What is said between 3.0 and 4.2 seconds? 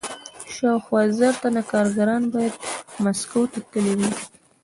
مسکو ته تللي وای